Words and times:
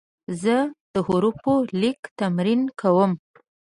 زه 0.41 0.57
د 0.93 0.95
حروفو 1.07 1.55
لیک 1.81 2.01
تمرین 2.19 2.61
کوم. 2.79 3.11